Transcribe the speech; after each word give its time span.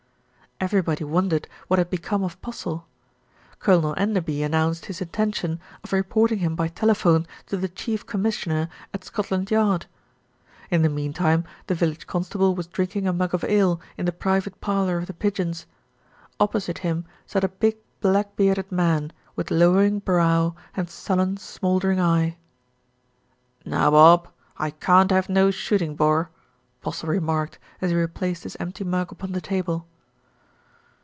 Everybody 0.63 1.03
wondered 1.03 1.47
what 1.67 1.79
had 1.79 1.89
become 1.89 2.23
of 2.23 2.39
Postle. 2.39 2.85
Colonel 3.57 3.95
Enderby 3.97 4.43
announced 4.43 4.85
his 4.85 5.01
intention 5.01 5.59
of 5.83 5.91
reporting 5.91 6.37
him 6.37 6.55
by 6.55 6.67
telephone 6.67 7.25
to 7.47 7.57
the 7.57 7.67
Chief 7.67 8.05
Commissioner 8.05 8.69
at 8.93 9.03
Scot 9.03 9.31
land 9.31 9.49
Yard. 9.49 9.87
In 10.69 10.83
the 10.83 10.89
meantime, 10.89 11.45
the 11.65 11.73
village 11.73 12.05
constable 12.05 12.53
was 12.53 12.67
drinking 12.67 13.07
a 13.07 13.11
mug 13.11 13.33
of 13.33 13.43
ale 13.43 13.81
in 13.97 14.05
the 14.05 14.11
private 14.11 14.61
parlour 14.61 14.99
of 14.99 15.07
The 15.07 15.15
Pigeons. 15.15 15.65
Opposite 16.39 16.77
him 16.77 17.05
sat 17.25 17.43
a 17.43 17.47
big 17.47 17.77
black 17.99 18.35
bearded 18.35 18.71
man, 18.71 19.11
with 19.35 19.49
lower 19.49 19.81
ing 19.83 19.97
brow 19.97 20.53
and 20.77 20.87
sullen, 20.91 21.37
smouldering 21.37 21.99
eye. 21.99 22.37
"Now, 23.65 23.89
Bob, 23.89 24.27
I 24.57 24.69
can't 24.69 25.09
have 25.09 25.27
no 25.27 25.49
shooting, 25.49 25.95
bor," 25.95 26.29
Postle 26.81 27.09
remarked, 27.09 27.57
as 27.81 27.89
he 27.89 27.97
replaced 27.97 28.43
his 28.43 28.55
empty 28.59 28.83
mug 28.83 29.11
upon 29.11 29.31
the 29.31 29.41
table. 29.41 29.87